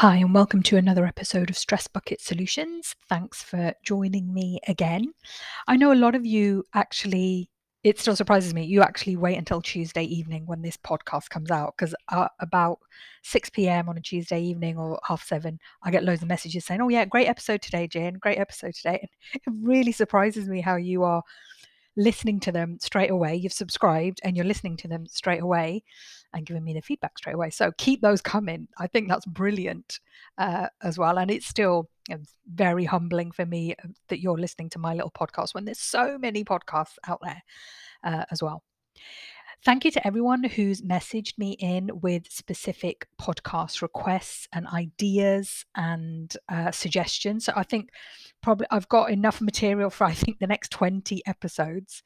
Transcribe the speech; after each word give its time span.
Hi, 0.00 0.16
and 0.16 0.32
welcome 0.32 0.62
to 0.62 0.78
another 0.78 1.04
episode 1.04 1.50
of 1.50 1.58
Stress 1.58 1.86
Bucket 1.86 2.22
Solutions. 2.22 2.96
Thanks 3.10 3.42
for 3.42 3.74
joining 3.84 4.32
me 4.32 4.58
again. 4.66 5.12
I 5.68 5.76
know 5.76 5.92
a 5.92 5.94
lot 5.94 6.14
of 6.14 6.24
you 6.24 6.64
actually, 6.72 7.50
it 7.84 7.98
still 7.98 8.16
surprises 8.16 8.54
me, 8.54 8.64
you 8.64 8.80
actually 8.80 9.16
wait 9.16 9.36
until 9.36 9.60
Tuesday 9.60 10.04
evening 10.04 10.46
when 10.46 10.62
this 10.62 10.78
podcast 10.78 11.28
comes 11.28 11.50
out 11.50 11.74
because 11.76 11.94
uh, 12.08 12.28
about 12.40 12.78
6 13.24 13.50
p.m. 13.50 13.90
on 13.90 13.98
a 13.98 14.00
Tuesday 14.00 14.40
evening 14.40 14.78
or 14.78 14.98
half 15.06 15.22
seven, 15.22 15.58
I 15.82 15.90
get 15.90 16.04
loads 16.04 16.22
of 16.22 16.28
messages 16.28 16.64
saying, 16.64 16.80
Oh, 16.80 16.88
yeah, 16.88 17.04
great 17.04 17.28
episode 17.28 17.60
today, 17.60 17.86
Gin, 17.86 18.14
great 18.14 18.38
episode 18.38 18.72
today. 18.72 19.00
And 19.02 19.10
it 19.34 19.68
really 19.68 19.92
surprises 19.92 20.48
me 20.48 20.62
how 20.62 20.76
you 20.76 21.02
are 21.02 21.22
listening 21.98 22.40
to 22.40 22.52
them 22.52 22.78
straight 22.80 23.10
away. 23.10 23.36
You've 23.36 23.52
subscribed 23.52 24.22
and 24.24 24.34
you're 24.34 24.46
listening 24.46 24.78
to 24.78 24.88
them 24.88 25.06
straight 25.06 25.42
away 25.42 25.84
and 26.32 26.46
giving 26.46 26.64
me 26.64 26.74
the 26.74 26.82
feedback 26.82 27.18
straight 27.18 27.34
away. 27.34 27.50
So 27.50 27.72
keep 27.78 28.00
those 28.00 28.20
coming. 28.20 28.68
I 28.78 28.86
think 28.86 29.08
that's 29.08 29.26
brilliant 29.26 30.00
uh, 30.38 30.68
as 30.82 30.98
well. 30.98 31.18
And 31.18 31.30
it's 31.30 31.46
still 31.46 31.88
very 32.52 32.84
humbling 32.84 33.32
for 33.32 33.46
me 33.46 33.74
uh, 33.74 33.88
that 34.08 34.20
you're 34.20 34.38
listening 34.38 34.70
to 34.70 34.78
my 34.78 34.94
little 34.94 35.10
podcast 35.10 35.54
when 35.54 35.64
there's 35.64 35.80
so 35.80 36.18
many 36.18 36.44
podcasts 36.44 36.96
out 37.06 37.20
there 37.22 37.42
uh, 38.04 38.24
as 38.30 38.42
well. 38.42 38.62
Thank 39.62 39.84
you 39.84 39.90
to 39.90 40.06
everyone 40.06 40.42
who's 40.42 40.80
messaged 40.80 41.36
me 41.36 41.52
in 41.52 41.90
with 42.00 42.30
specific 42.30 43.06
podcast 43.20 43.82
requests 43.82 44.48
and 44.54 44.66
ideas 44.66 45.66
and 45.76 46.34
uh, 46.48 46.70
suggestions. 46.70 47.44
So 47.44 47.52
I 47.54 47.64
think 47.64 47.90
probably 48.40 48.66
I've 48.70 48.88
got 48.88 49.10
enough 49.10 49.42
material 49.42 49.90
for 49.90 50.04
I 50.04 50.14
think 50.14 50.38
the 50.38 50.46
next 50.46 50.70
20 50.70 51.20
episodes. 51.26 52.02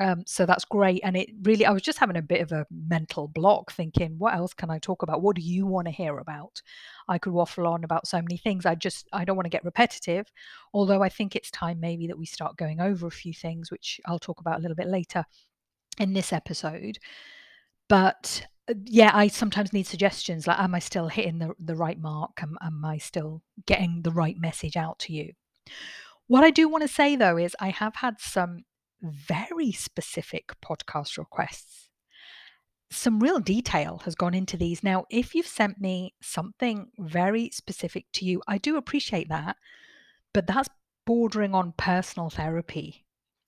Um, 0.00 0.22
so 0.26 0.46
that's 0.46 0.64
great. 0.64 1.00
And 1.02 1.16
it 1.16 1.30
really, 1.42 1.66
I 1.66 1.72
was 1.72 1.82
just 1.82 1.98
having 1.98 2.16
a 2.16 2.22
bit 2.22 2.40
of 2.40 2.52
a 2.52 2.66
mental 2.70 3.26
block 3.26 3.72
thinking, 3.72 4.14
what 4.18 4.34
else 4.34 4.54
can 4.54 4.70
I 4.70 4.78
talk 4.78 5.02
about? 5.02 5.22
What 5.22 5.34
do 5.34 5.42
you 5.42 5.66
want 5.66 5.88
to 5.88 5.92
hear 5.92 6.18
about? 6.18 6.62
I 7.08 7.18
could 7.18 7.32
waffle 7.32 7.66
on 7.66 7.82
about 7.82 8.06
so 8.06 8.18
many 8.18 8.36
things. 8.36 8.64
I 8.64 8.76
just, 8.76 9.08
I 9.12 9.24
don't 9.24 9.36
want 9.36 9.46
to 9.46 9.50
get 9.50 9.64
repetitive. 9.64 10.30
Although 10.72 11.02
I 11.02 11.08
think 11.08 11.34
it's 11.34 11.50
time 11.50 11.80
maybe 11.80 12.06
that 12.06 12.18
we 12.18 12.26
start 12.26 12.56
going 12.56 12.80
over 12.80 13.08
a 13.08 13.10
few 13.10 13.34
things, 13.34 13.70
which 13.72 14.00
I'll 14.06 14.20
talk 14.20 14.40
about 14.40 14.58
a 14.58 14.62
little 14.62 14.76
bit 14.76 14.86
later 14.86 15.24
in 15.98 16.12
this 16.12 16.32
episode. 16.32 16.98
But 17.88 18.46
uh, 18.70 18.74
yeah, 18.84 19.10
I 19.12 19.26
sometimes 19.26 19.72
need 19.72 19.86
suggestions 19.86 20.46
like, 20.46 20.60
am 20.60 20.76
I 20.76 20.78
still 20.78 21.08
hitting 21.08 21.40
the, 21.40 21.54
the 21.58 21.74
right 21.74 21.98
mark? 21.98 22.40
Am, 22.40 22.56
am 22.62 22.84
I 22.84 22.98
still 22.98 23.42
getting 23.66 24.02
the 24.02 24.12
right 24.12 24.36
message 24.38 24.76
out 24.76 25.00
to 25.00 25.12
you? 25.12 25.32
What 26.28 26.44
I 26.44 26.50
do 26.50 26.68
want 26.68 26.82
to 26.82 26.88
say 26.88 27.16
though 27.16 27.36
is 27.36 27.56
I 27.58 27.70
have 27.70 27.96
had 27.96 28.20
some 28.20 28.64
very 29.02 29.72
specific 29.72 30.52
podcast 30.64 31.18
requests. 31.18 31.88
Some 32.90 33.20
real 33.20 33.38
detail 33.38 34.00
has 34.04 34.14
gone 34.14 34.34
into 34.34 34.56
these. 34.56 34.82
Now, 34.82 35.04
if 35.10 35.34
you've 35.34 35.46
sent 35.46 35.80
me 35.80 36.14
something 36.22 36.88
very 36.98 37.50
specific 37.50 38.06
to 38.14 38.24
you, 38.24 38.42
I 38.48 38.58
do 38.58 38.76
appreciate 38.76 39.28
that, 39.28 39.56
but 40.32 40.46
that's 40.46 40.68
bordering 41.04 41.54
on 41.54 41.72
personal 41.76 42.28
therapy 42.28 43.06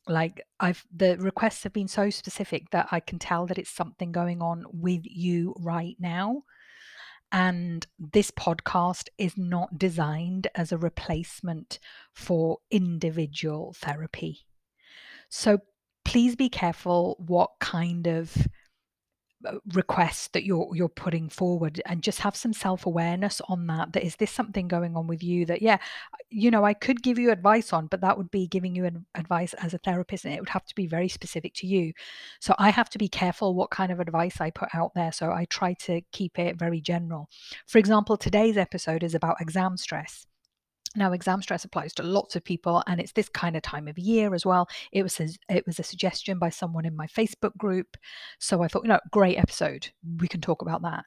like 0.08 0.42
i've 0.58 0.84
the 0.94 1.16
requests 1.18 1.62
have 1.62 1.72
been 1.72 1.88
so 1.88 2.10
specific 2.10 2.70
that 2.70 2.88
i 2.90 2.98
can 2.98 3.18
tell 3.18 3.46
that 3.46 3.58
it's 3.58 3.70
something 3.70 4.12
going 4.12 4.40
on 4.40 4.64
with 4.72 5.02
you 5.04 5.54
right 5.58 5.96
now 5.98 6.42
and 7.32 7.86
this 7.98 8.30
podcast 8.30 9.08
is 9.18 9.36
not 9.36 9.78
designed 9.78 10.48
as 10.54 10.72
a 10.72 10.78
replacement 10.78 11.78
for 12.12 12.58
individual 12.70 13.74
therapy 13.76 14.46
so 15.30 15.58
please 16.04 16.36
be 16.36 16.48
careful 16.48 17.16
what 17.26 17.50
kind 17.60 18.06
of 18.06 18.36
uh, 19.46 19.54
requests 19.72 20.28
that 20.34 20.44
you're 20.44 20.68
you're 20.74 20.86
putting 20.86 21.26
forward 21.30 21.80
and 21.86 22.02
just 22.02 22.20
have 22.20 22.36
some 22.36 22.52
self-awareness 22.52 23.40
on 23.48 23.66
that 23.66 23.90
that 23.94 24.04
is 24.04 24.16
this 24.16 24.30
something 24.30 24.68
going 24.68 24.94
on 24.96 25.06
with 25.06 25.22
you 25.22 25.46
that 25.46 25.62
yeah 25.62 25.78
you 26.28 26.50
know 26.50 26.62
i 26.62 26.74
could 26.74 27.02
give 27.02 27.18
you 27.18 27.30
advice 27.30 27.72
on 27.72 27.86
but 27.86 28.02
that 28.02 28.18
would 28.18 28.30
be 28.30 28.46
giving 28.46 28.74
you 28.74 28.84
an 28.84 29.06
advice 29.14 29.54
as 29.54 29.72
a 29.72 29.78
therapist 29.78 30.26
and 30.26 30.34
it 30.34 30.40
would 30.40 30.50
have 30.50 30.66
to 30.66 30.74
be 30.74 30.86
very 30.86 31.08
specific 31.08 31.54
to 31.54 31.66
you. 31.66 31.90
So 32.38 32.54
i 32.58 32.68
have 32.68 32.90
to 32.90 32.98
be 32.98 33.08
careful 33.08 33.54
what 33.54 33.70
kind 33.70 33.90
of 33.90 33.98
advice 33.98 34.42
i 34.42 34.50
put 34.50 34.68
out 34.74 34.92
there 34.94 35.10
so 35.10 35.32
i 35.32 35.46
try 35.46 35.72
to 35.74 36.02
keep 36.12 36.38
it 36.38 36.58
very 36.58 36.82
general. 36.82 37.30
For 37.66 37.78
example 37.78 38.18
today's 38.18 38.58
episode 38.58 39.02
is 39.02 39.14
about 39.14 39.40
exam 39.40 39.78
stress 39.78 40.26
now, 40.96 41.12
exam 41.12 41.40
stress 41.40 41.64
applies 41.64 41.94
to 41.94 42.02
lots 42.02 42.34
of 42.34 42.42
people, 42.42 42.82
and 42.86 43.00
it's 43.00 43.12
this 43.12 43.28
kind 43.28 43.56
of 43.56 43.62
time 43.62 43.86
of 43.86 43.96
year 43.96 44.34
as 44.34 44.44
well. 44.44 44.68
It 44.90 45.04
was 45.04 45.20
a, 45.20 45.28
it 45.48 45.64
was 45.64 45.78
a 45.78 45.84
suggestion 45.84 46.38
by 46.38 46.48
someone 46.48 46.84
in 46.84 46.96
my 46.96 47.06
Facebook 47.06 47.56
group, 47.56 47.96
so 48.40 48.62
I 48.62 48.68
thought, 48.68 48.82
you 48.82 48.88
know, 48.88 48.98
great 49.12 49.38
episode. 49.38 49.90
We 50.18 50.26
can 50.26 50.40
talk 50.40 50.62
about 50.62 50.82
that. 50.82 51.04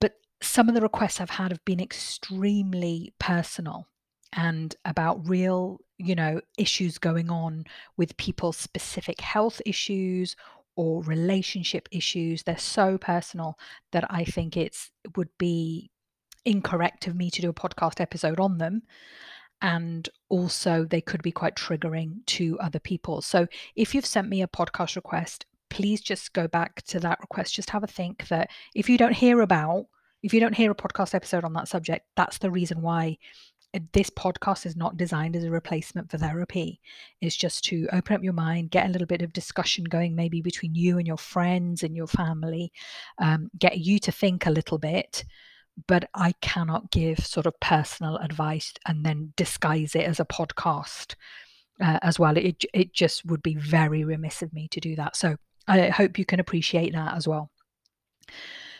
But 0.00 0.12
some 0.42 0.68
of 0.68 0.74
the 0.74 0.82
requests 0.82 1.20
I've 1.20 1.30
had 1.30 1.50
have 1.50 1.64
been 1.64 1.80
extremely 1.80 3.14
personal 3.18 3.88
and 4.34 4.74
about 4.84 5.26
real, 5.26 5.78
you 5.96 6.14
know, 6.14 6.40
issues 6.58 6.98
going 6.98 7.30
on 7.30 7.64
with 7.96 8.16
people's 8.18 8.58
specific 8.58 9.20
health 9.20 9.62
issues 9.64 10.36
or 10.76 11.02
relationship 11.04 11.88
issues. 11.90 12.42
They're 12.42 12.58
so 12.58 12.98
personal 12.98 13.56
that 13.92 14.04
I 14.10 14.24
think 14.24 14.56
it's 14.56 14.90
would 15.16 15.30
be 15.38 15.90
incorrect 16.44 17.06
of 17.06 17.16
me 17.16 17.30
to 17.30 17.42
do 17.42 17.50
a 17.50 17.54
podcast 17.54 18.00
episode 18.00 18.40
on 18.40 18.58
them 18.58 18.82
and 19.62 20.08
also 20.28 20.84
they 20.84 21.00
could 21.00 21.22
be 21.22 21.32
quite 21.32 21.56
triggering 21.56 22.24
to 22.26 22.58
other 22.60 22.78
people. 22.78 23.22
So 23.22 23.46
if 23.76 23.94
you've 23.94 24.06
sent 24.06 24.28
me 24.28 24.42
a 24.42 24.48
podcast 24.48 24.96
request, 24.96 25.46
please 25.70 26.00
just 26.00 26.32
go 26.32 26.46
back 26.46 26.82
to 26.82 27.00
that 27.00 27.20
request. 27.20 27.54
Just 27.54 27.70
have 27.70 27.82
a 27.82 27.88
think 27.88 28.28
that 28.28 28.50
if 28.74 28.88
you 28.88 28.98
don't 28.98 29.14
hear 29.14 29.40
about, 29.40 29.86
if 30.22 30.34
you 30.34 30.40
don't 30.40 30.54
hear 30.54 30.70
a 30.70 30.74
podcast 30.74 31.14
episode 31.14 31.44
on 31.44 31.52
that 31.54 31.68
subject, 31.68 32.06
that's 32.16 32.38
the 32.38 32.50
reason 32.50 32.82
why 32.82 33.16
this 33.92 34.10
podcast 34.10 34.66
is 34.66 34.76
not 34.76 34.96
designed 34.96 35.34
as 35.34 35.44
a 35.44 35.50
replacement 35.50 36.10
for 36.10 36.18
therapy. 36.18 36.80
It's 37.20 37.34
just 37.34 37.64
to 37.64 37.88
open 37.92 38.14
up 38.14 38.22
your 38.22 38.32
mind, 38.32 38.70
get 38.70 38.86
a 38.86 38.90
little 38.90 39.06
bit 39.06 39.22
of 39.22 39.32
discussion 39.32 39.84
going, 39.84 40.14
maybe 40.14 40.40
between 40.40 40.74
you 40.74 40.98
and 40.98 41.06
your 41.06 41.16
friends 41.16 41.82
and 41.82 41.96
your 41.96 42.06
family, 42.06 42.72
um, 43.18 43.50
get 43.58 43.78
you 43.78 43.98
to 44.00 44.12
think 44.12 44.46
a 44.46 44.50
little 44.50 44.78
bit 44.78 45.24
but 45.86 46.08
I 46.14 46.32
cannot 46.40 46.90
give 46.90 47.18
sort 47.26 47.46
of 47.46 47.58
personal 47.60 48.16
advice 48.18 48.72
and 48.86 49.04
then 49.04 49.32
disguise 49.36 49.94
it 49.94 50.04
as 50.04 50.20
a 50.20 50.24
podcast 50.24 51.14
uh, 51.80 51.98
as 52.02 52.18
well. 52.18 52.36
It 52.36 52.64
it 52.72 52.92
just 52.92 53.24
would 53.24 53.42
be 53.42 53.54
very 53.56 54.04
remiss 54.04 54.42
of 54.42 54.52
me 54.52 54.68
to 54.68 54.80
do 54.80 54.96
that. 54.96 55.16
So 55.16 55.36
I 55.66 55.88
hope 55.88 56.18
you 56.18 56.24
can 56.24 56.40
appreciate 56.40 56.92
that 56.92 57.14
as 57.14 57.26
well. 57.26 57.50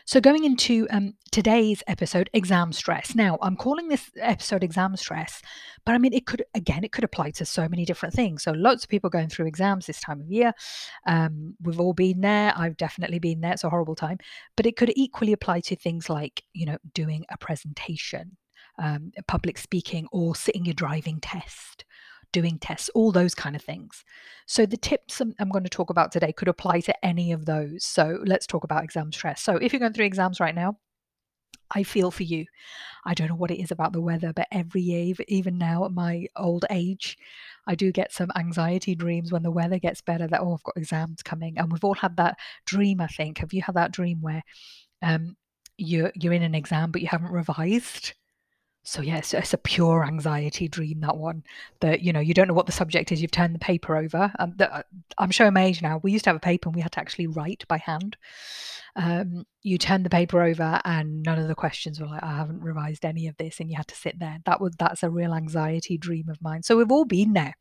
So, 0.07 0.21
going 0.21 0.45
into 0.45 0.87
um, 0.91 1.15
today's 1.33 1.83
episode, 1.87 2.29
exam 2.35 2.73
stress. 2.73 3.15
Now, 3.15 3.39
I'm 3.41 3.57
calling 3.57 3.89
this 3.89 4.11
episode 4.21 4.63
exam 4.63 4.95
stress, 4.97 5.41
but 5.87 5.95
I 5.95 5.99
mean, 5.99 6.13
it 6.13 6.27
could, 6.27 6.45
again, 6.55 6.85
it 6.85 6.93
could 6.93 7.05
apply 7.05 7.31
to 7.33 7.47
so 7.47 7.67
many 7.71 7.87
different 7.87 8.15
things. 8.15 8.43
So, 8.43 8.53
lots 8.53 8.85
of 8.85 8.91
people 8.91 9.09
going 9.09 9.31
through 9.31 9.47
exams 9.47 9.87
this 9.87 10.01
time 10.01 10.21
of 10.21 10.31
year. 10.31 10.53
Um, 11.07 11.55
we've 11.63 11.81
all 11.81 11.95
been 11.95 12.21
there. 12.21 12.53
I've 12.55 12.77
definitely 12.77 13.19
been 13.19 13.41
there. 13.41 13.53
It's 13.53 13.65
a 13.65 13.71
horrible 13.71 13.95
time, 13.95 14.19
but 14.57 14.67
it 14.67 14.77
could 14.77 14.93
equally 14.95 15.33
apply 15.33 15.61
to 15.61 15.77
things 15.77 16.11
like, 16.11 16.43
you 16.53 16.67
know, 16.67 16.77
doing 16.93 17.25
a 17.31 17.39
presentation, 17.39 18.37
um, 18.79 19.11
public 19.27 19.57
speaking, 19.57 20.07
or 20.13 20.37
sitting 20.37 20.67
your 20.67 20.75
driving 20.75 21.19
test 21.19 21.87
doing 22.35 22.59
tests, 22.59 22.91
all 22.91 23.13
those 23.13 23.35
kind 23.35 23.57
of 23.57 23.63
things. 23.63 24.05
So, 24.47 24.67
the 24.67 24.77
tips 24.77 25.21
I'm, 25.21 25.35
I'm, 25.39 25.49
going 25.49 25.65
to 25.65 25.71
talk 25.71 25.89
about 25.89 26.13
today 26.13 26.33
could 26.33 26.49
apply 26.49 26.81
to 26.81 27.07
any 27.07 27.33
of 27.33 27.47
those. 27.47 27.85
So, 27.85 28.19
let's 28.27 28.47
talk 28.47 28.65
about 28.65 28.85
exam 28.85 29.13
stress. 29.13 29.41
So, 29.41 29.57
if 29.57 29.73
you're 29.73 29.81
going 29.81 29.95
through 29.95 30.05
exams 30.05 30.41
right 30.41 30.55
now, 30.55 30.77
I 31.71 31.83
feel 31.83 32.11
for 32.11 32.25
you. 32.25 32.45
I 33.07 33.15
don't 33.15 33.29
know 33.29 33.37
what 33.37 33.51
it 33.51 33.63
is 33.63 33.71
about 33.71 33.93
the 33.93 34.01
weather, 34.01 34.33
but 34.35 34.49
every 34.53 34.83
year, 34.83 35.15
even 35.29 35.57
now 35.57 35.85
at 35.85 35.93
my 35.93 36.27
old 36.37 36.65
age, 36.71 37.17
I 37.67 37.75
do 37.75 37.93
get 37.93 38.13
some 38.13 38.31
anxiety 38.37 38.95
dreams 38.95 39.33
when 39.33 39.43
the 39.43 39.51
weather 39.51 39.79
gets 39.79 40.03
better 40.03 40.27
that, 40.27 40.41
oh, 40.41 40.55
I've 40.55 40.63
got 40.63 40.77
exams 40.77 41.23
coming. 41.23 41.57
And 41.57 41.73
we've 41.73 41.85
all 41.85 41.95
had 41.95 42.17
that 42.17 42.37
dream, 42.67 43.01
I 43.01 43.07
think. 43.07 43.39
Have 43.39 43.53
you 43.53 43.63
had 43.63 43.77
that 43.77 43.93
dream 43.93 44.21
where 44.21 44.43
um, 45.03 45.37
you're, 45.79 46.13
you're 46.15 46.33
in 46.33 46.43
an 46.43 46.55
exam, 46.55 46.91
but 46.91 47.01
you 47.01 47.09
haven't 47.09 47.33
revised? 47.33 48.15
So 48.85 49.01
yeah, 49.01 49.17
it's, 49.17 49.33
it's, 49.33 49.55
a 49.55 49.59
pure 49.59 50.05
anxiety 50.05 50.69
dream. 50.69 51.01
That 51.01 51.17
one, 51.17 51.43
that 51.81 52.03
you 52.03 52.13
know, 52.13 52.21
you 52.21 52.35
don't 52.35 52.49
know 52.49 52.55
what 52.55 52.67
the 52.67 52.73
subject 52.73 53.11
is. 53.13 53.23
You've 53.23 53.31
turned 53.31 53.55
the 53.55 53.59
paper 53.59 53.97
over. 53.97 54.31
Um, 54.39 54.53
the, 54.57 54.73
uh, 54.73 54.83
I'm 55.17 55.31
showing 55.31 55.55
my 55.55 55.65
age 55.65 55.81
now. 55.81 56.01
We 56.03 56.13
used 56.13 56.25
to 56.25 56.31
have 56.31 56.37
a 56.37 56.41
paper 56.41 56.69
and 56.69 56.77
we 56.77 56.83
had 56.83 56.93
to 56.93 57.01
actually 57.01 57.27
write 57.27 57.65
by 57.67 57.79
hand. 57.79 58.19
Um, 58.97 59.47
you 59.63 59.79
turned 59.79 60.05
the 60.05 60.11
paper 60.11 60.43
over 60.43 60.81
and 60.85 61.23
none 61.23 61.39
of 61.39 61.49
the 61.49 61.55
questions 61.55 61.99
were 61.99 62.07
like, 62.07 62.23
I 62.23 62.37
haven't 62.37 62.61
revised 62.61 63.05
any 63.05 63.27
of 63.27 63.37
this, 63.39 63.59
and 63.59 63.71
you 63.71 63.77
had 63.77 63.89
to 63.89 63.97
sit 63.97 64.19
there. 64.19 64.39
That 64.45 64.61
was 64.61 64.75
that's 64.79 65.03
a 65.03 65.11
real 65.11 65.33
anxiety 65.33 65.97
dream 65.97 66.29
of 66.29 66.41
mine. 66.43 66.63
So 66.63 66.77
we've 66.77 66.93
all 66.93 67.07
been 67.07 67.33
there. 67.33 67.55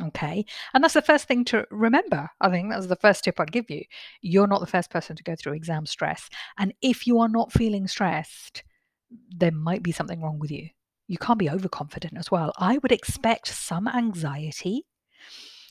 Okay. 0.00 0.44
And 0.74 0.84
that's 0.84 0.94
the 0.94 1.02
first 1.02 1.26
thing 1.26 1.44
to 1.46 1.66
remember. 1.72 2.28
I 2.40 2.50
think 2.50 2.70
that's 2.70 2.86
the 2.86 2.94
first 2.96 3.24
tip 3.24 3.40
I'd 3.40 3.50
give 3.50 3.68
you. 3.68 3.82
You're 4.22 4.46
not 4.46 4.60
the 4.60 4.66
first 4.66 4.90
person 4.90 5.16
to 5.16 5.24
go 5.24 5.34
through 5.34 5.54
exam 5.54 5.86
stress. 5.86 6.28
And 6.56 6.72
if 6.80 7.06
you 7.06 7.18
are 7.18 7.28
not 7.28 7.52
feeling 7.52 7.88
stressed, 7.88 8.62
there 9.10 9.52
might 9.52 9.82
be 9.82 9.92
something 9.92 10.22
wrong 10.22 10.38
with 10.38 10.50
you. 10.50 10.68
You 11.06 11.18
can't 11.18 11.38
be 11.38 11.50
overconfident 11.50 12.16
as 12.18 12.30
well. 12.30 12.52
I 12.58 12.78
would 12.78 12.92
expect 12.92 13.48
some 13.48 13.88
anxiety, 13.88 14.84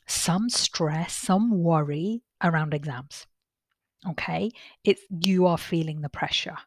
some 0.08 0.50
stress, 0.50 1.16
some 1.16 1.64
worry 1.64 2.24
around 2.44 2.74
exams. 2.74 3.28
Okay, 4.08 4.52
it's 4.84 5.02
you 5.10 5.46
are 5.48 5.58
feeling 5.58 6.02
the 6.02 6.10
pressure. 6.10 6.58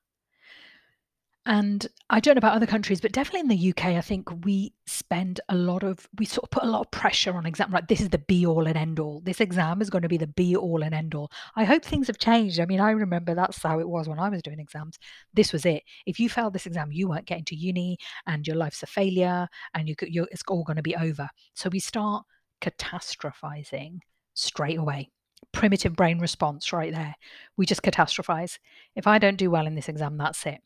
And 1.51 1.85
I 2.09 2.21
don't 2.21 2.37
know 2.37 2.39
about 2.39 2.55
other 2.55 2.65
countries, 2.65 3.01
but 3.01 3.11
definitely 3.11 3.41
in 3.41 3.49
the 3.49 3.71
UK, 3.71 3.87
I 3.97 4.01
think 4.03 4.45
we 4.45 4.73
spend 4.87 5.41
a 5.49 5.57
lot 5.57 5.83
of, 5.83 6.09
we 6.17 6.25
sort 6.25 6.45
of 6.45 6.51
put 6.51 6.63
a 6.63 6.67
lot 6.71 6.83
of 6.83 6.93
pressure 6.93 7.35
on 7.35 7.45
exam. 7.45 7.73
Right, 7.73 7.89
this 7.89 8.01
is 8.01 8.11
the 8.11 8.19
be 8.19 8.47
all 8.47 8.69
and 8.69 8.77
end 8.77 9.01
all. 9.01 9.21
This 9.25 9.41
exam 9.41 9.83
is 9.83 9.91
going 9.91 10.03
to 10.03 10.09
be 10.09 10.17
the 10.17 10.29
be 10.29 10.55
all 10.55 10.85
and 10.85 10.95
end 10.95 11.13
all. 11.17 11.29
I 11.57 11.65
hope 11.65 11.85
things 11.85 12.07
have 12.07 12.19
changed. 12.19 12.61
I 12.61 12.67
mean, 12.67 12.79
I 12.79 12.93
remember 12.93 13.35
that's 13.35 13.61
how 13.61 13.81
it 13.81 13.89
was 13.89 14.09
when 14.09 14.21
I 14.21 14.29
was 14.29 14.43
doing 14.43 14.61
exams. 14.61 14.97
This 15.35 15.53
was 15.53 15.67
it. 15.67 15.83
If 16.07 16.21
you 16.21 16.29
failed 16.29 16.53
this 16.53 16.67
exam, 16.67 16.93
you 16.93 17.09
weren't 17.09 17.27
getting 17.27 17.47
to 17.47 17.57
uni, 17.57 17.99
and 18.29 18.47
your 18.47 18.55
life's 18.55 18.85
a 18.85 18.87
failure, 18.87 19.49
and 19.75 19.89
you 19.89 19.97
you're, 20.03 20.29
it's 20.31 20.45
all 20.47 20.63
going 20.63 20.77
to 20.77 20.83
be 20.83 20.95
over. 20.95 21.29
So 21.55 21.69
we 21.69 21.81
start 21.81 22.25
catastrophizing 22.61 23.99
straight 24.35 24.79
away 24.79 25.11
primitive 25.53 25.97
brain 25.97 26.21
response 26.21 26.73
right 26.73 26.93
there. 26.93 27.17
We 27.57 27.67
just 27.67 27.83
catastrophize. 27.83 28.59
If 28.95 29.09
I 29.09 29.19
don't 29.19 29.37
do 29.37 29.51
well 29.51 29.67
in 29.67 29.75
this 29.75 29.89
exam, 29.89 30.17
that's 30.17 30.47
it. 30.47 30.61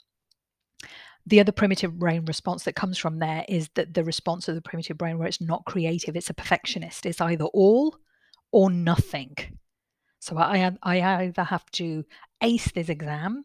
The 1.26 1.41
other 1.41 1.53
primitive 1.53 1.99
brain 1.99 2.25
response 2.26 2.65
that 2.65 2.75
comes 2.75 2.99
from 2.99 3.19
there 3.19 3.44
is 3.49 3.71
that 3.76 3.94
the 3.94 4.05
response 4.05 4.47
of 4.49 4.55
the 4.55 4.62
primitive 4.62 4.99
brain 4.99 5.19
where 5.19 5.29
it's 5.29 5.41
not 5.41 5.65
creative, 5.65 6.17
it's 6.17 6.31
a 6.31 6.35
perfectionist. 6.35 7.06
It's 7.06 7.21
either 7.21 7.47
all 7.47 7.97
or 8.53 8.71
nothing. 8.71 9.35
So 10.19 10.38
I, 10.38 10.71
I 10.82 11.03
either 11.25 11.44
have 11.44 11.71
to 11.73 12.05
ace 12.43 12.71
this 12.73 12.88
exam 12.88 13.44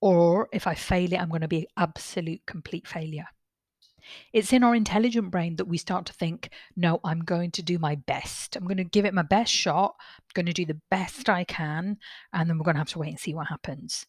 or 0.00 0.48
if 0.52 0.66
I 0.66 0.74
fail 0.74 1.12
it, 1.12 1.18
I'm 1.18 1.30
going 1.30 1.40
to 1.40 1.48
be 1.48 1.60
an 1.60 1.66
absolute 1.78 2.42
complete 2.46 2.86
failure. 2.86 3.26
It's 4.34 4.52
in 4.52 4.62
our 4.62 4.74
intelligent 4.74 5.30
brain 5.30 5.56
that 5.56 5.64
we 5.64 5.78
start 5.78 6.04
to 6.06 6.12
think, 6.12 6.50
no, 6.76 7.00
I'm 7.04 7.20
going 7.20 7.52
to 7.52 7.62
do 7.62 7.78
my 7.78 7.94
best. 7.94 8.54
I'm 8.54 8.64
going 8.64 8.76
to 8.76 8.84
give 8.84 9.06
it 9.06 9.14
my 9.14 9.22
best 9.22 9.50
shot. 9.50 9.94
I'm 10.18 10.34
going 10.34 10.44
to 10.44 10.52
do 10.52 10.66
the 10.66 10.80
best 10.90 11.30
I 11.30 11.44
can. 11.44 11.96
And 12.32 12.50
then 12.50 12.58
we're 12.58 12.64
going 12.64 12.74
to 12.74 12.80
have 12.80 12.90
to 12.90 12.98
wait 12.98 13.10
and 13.10 13.18
see 13.18 13.34
what 13.34 13.46
happens. 13.46 14.04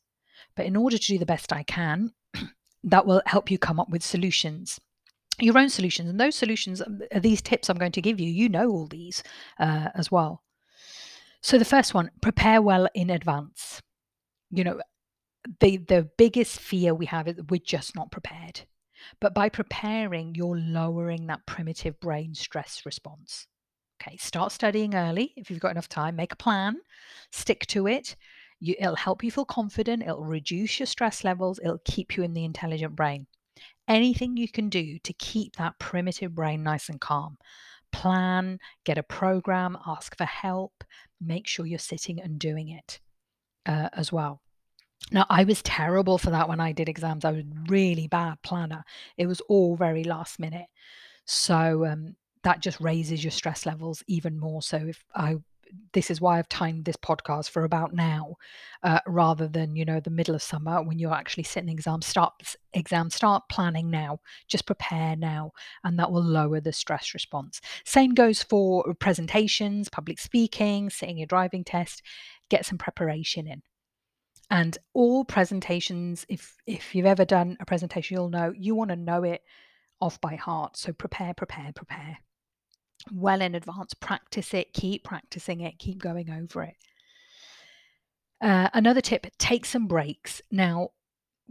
But 0.56 0.66
in 0.66 0.76
order 0.76 0.98
to 0.98 1.08
do 1.08 1.18
the 1.18 1.26
best 1.26 1.54
I 1.54 1.64
can, 1.64 2.12
that 2.86 3.06
will 3.06 3.22
help 3.26 3.52
you 3.52 3.58
come 3.58 3.80
up 3.80 3.90
with 3.90 4.04
solutions 4.04 4.80
your 5.40 5.58
own 5.58 5.70
solutions. 5.70 6.10
And 6.10 6.20
those 6.20 6.36
solutions 6.36 6.82
um, 6.82 7.02
are 7.14 7.20
these 7.20 7.42
tips 7.42 7.70
i'm 7.70 7.78
going 7.78 7.92
to 7.94 8.02
give 8.02 8.20
you. 8.20 8.30
You 8.30 8.50
know 8.50 8.70
all 8.70 8.88
these 8.88 9.24
uh, 9.60 9.90
as 9.96 10.12
well. 10.12 10.44
So 11.42 11.58
the 11.58 11.66
first 11.66 11.94
one 11.94 12.12
prepare 12.22 12.62
well 12.62 12.88
in 12.94 13.10
advance. 13.10 13.82
You 14.52 14.64
know 14.64 14.82
the 15.60 15.78
the 15.78 16.10
biggest 16.18 16.60
fear 16.60 16.94
we 16.94 17.06
have 17.08 17.28
is 17.28 17.38
we're 17.50 17.62
just 17.64 17.96
not 17.96 18.12
prepared. 18.12 18.62
But 19.20 19.34
by 19.34 19.50
preparing 19.50 20.36
you're 20.36 20.58
lowering 20.58 21.28
that 21.28 21.46
primitive 21.46 22.00
brain 22.00 22.34
stress 22.34 22.84
response. 22.86 23.48
Okay 24.02 24.18
start 24.18 24.52
studying 24.52 24.96
early. 24.96 25.34
If 25.36 25.50
you've 25.50 25.60
got 25.60 25.72
enough 25.72 25.90
time 25.90 26.16
make 26.16 26.34
a 26.34 26.38
plan. 26.38 26.78
Stick 27.32 27.66
to 27.68 27.88
it 27.88 28.16
you, 28.60 28.76
it'll 28.80 28.96
help 28.96 29.24
you 29.24 29.32
feel 29.32 29.46
confident, 29.46 30.04
it'll 30.04 30.24
reduce 30.24 30.80
your 30.80 30.88
stress 30.88 31.24
levels, 31.24 31.60
it'll 31.64 31.82
keep 31.86 32.16
you 32.18 32.24
in 32.24 32.34
the 32.34 32.46
intelligent 32.46 32.96
brain. 32.96 33.28
Anything 33.88 34.38
you 34.38 34.48
can 34.48 34.70
do 34.70 34.98
to 35.00 35.14
keep 35.14 35.56
that 35.56 35.78
primitive 35.80 36.34
brain 36.34 36.64
nice 36.64 36.90
and 36.90 37.00
calm. 37.00 37.38
Plan, 37.92 38.60
get 38.84 38.98
a 38.98 39.04
program, 39.04 39.78
ask 39.86 40.18
for 40.18 40.26
help, 40.26 40.84
make 41.22 41.48
sure 41.48 41.66
you're 41.66 41.80
sitting 41.80 42.20
and 42.20 42.40
doing 42.40 42.70
it 42.70 43.00
uh, 43.66 43.90
as 43.94 44.12
well. 44.12 44.42
Now, 45.12 45.26
I 45.30 45.44
was 45.44 45.62
terrible 45.62 46.18
for 46.18 46.32
that 46.32 46.50
when 46.50 46.60
I 46.60 46.72
did 46.72 46.90
exams. 46.90 47.26
I 47.26 47.32
was 47.32 47.44
really 47.68 48.08
bad 48.08 48.42
planner. 48.42 48.84
It 49.18 49.28
was 49.28 49.42
all 49.42 49.76
very 49.76 50.04
last 50.04 50.40
minute. 50.40 50.68
So 51.26 51.86
um, 51.86 52.16
that 52.44 52.62
just 52.62 52.80
raises 52.82 53.24
your 53.24 53.32
stress 53.32 53.66
levels 53.66 54.04
even 54.08 54.40
more. 54.40 54.62
So 54.62 54.78
if 54.78 55.04
I 55.14 55.36
this 55.94 56.12
is 56.12 56.22
why 56.22 56.38
I've 56.38 56.50
timed 56.50 56.86
this 56.86 56.96
podcast 56.96 57.50
for 57.50 57.64
about 57.64 57.94
now, 57.94 58.36
uh, 58.84 59.00
rather 59.08 59.48
than 59.48 59.76
you 59.76 59.86
know 59.86 60.00
the 60.00 60.10
middle 60.10 60.36
of 60.36 60.44
summer 60.44 60.82
when 60.84 61.00
you're 61.00 61.14
actually 61.14 61.44
sitting 61.44 61.70
exam 61.70 62.02
start 62.02 62.34
exam 62.74 63.10
start 63.10 63.44
planning 63.50 63.90
now. 63.90 64.20
Just 64.48 64.66
prepare 64.66 65.16
now, 65.16 65.52
and 65.84 65.98
that 66.00 66.12
will 66.12 66.24
lower 66.24 66.60
the 66.60 66.74
stress 66.74 67.14
response. 67.14 67.62
Same 67.86 68.14
goes 68.14 68.44
for 68.44 68.94
presentations, 68.96 69.90
public 69.90 70.20
speaking, 70.20 70.90
sitting 70.90 71.18
your 71.18 71.28
driving 71.28 71.64
test. 71.64 72.02
Get 72.50 72.66
some 72.66 72.78
preparation 72.78 73.48
in. 73.48 73.62
And 74.52 74.78
all 74.94 75.26
presentations, 75.26 76.26
if 76.30 76.56
if 76.68 76.94
you've 76.94 77.06
ever 77.06 77.26
done 77.26 77.58
a 77.60 77.66
presentation, 77.66 78.16
you'll 78.16 78.30
know 78.30 78.54
you 78.56 78.76
want 78.76 78.90
to 78.92 78.96
know 78.96 79.24
it 79.24 79.42
off 80.02 80.20
by 80.22 80.36
heart. 80.36 80.78
So 80.78 80.94
prepare, 80.94 81.34
prepare, 81.34 81.72
prepare 81.74 82.20
well 83.12 83.42
in 83.42 83.56
advance. 83.56 83.94
Practice 83.94 84.54
it, 84.54 84.74
keep 84.74 85.04
practicing 85.04 85.62
it, 85.62 85.80
keep 85.80 86.00
going 86.00 86.30
over 86.30 86.64
it. 86.64 86.76
Uh, 88.42 88.70
another 88.74 89.02
tip 89.02 89.28
take 89.38 89.66
some 89.66 89.88
breaks. 89.88 90.42
Now, 90.52 90.90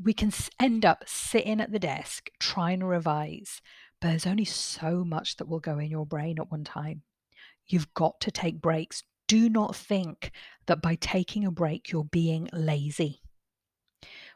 we 0.02 0.12
can 0.12 0.32
end 0.60 0.84
up 0.84 1.04
sitting 1.06 1.60
at 1.60 1.72
the 1.72 1.78
desk 1.78 2.30
trying 2.40 2.80
to 2.80 2.86
revise, 2.86 3.60
but 4.00 4.08
there's 4.08 4.26
only 4.26 4.44
so 4.44 5.04
much 5.04 5.36
that 5.36 5.48
will 5.48 5.60
go 5.60 5.78
in 5.78 5.90
your 5.90 6.06
brain 6.06 6.38
at 6.38 6.50
one 6.50 6.64
time. 6.64 7.02
You've 7.66 7.92
got 7.94 8.20
to 8.20 8.30
take 8.30 8.60
breaks. 8.60 9.02
Do 9.26 9.48
not 9.48 9.74
think 9.74 10.32
that 10.66 10.82
by 10.82 10.96
taking 10.96 11.46
a 11.46 11.50
break, 11.50 11.90
you're 11.90 12.04
being 12.04 12.48
lazy. 12.52 13.20